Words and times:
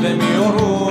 de 0.00 0.14
mi 0.14 0.38
orgullo. 0.38 0.89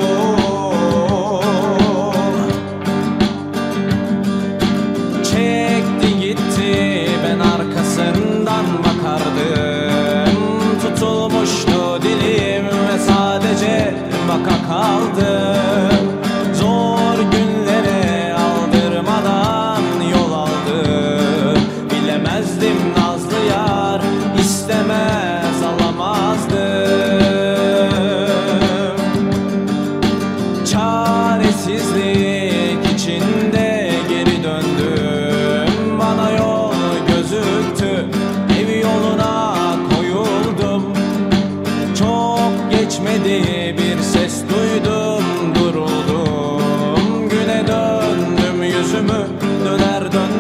Yüzümü 49.44 50.39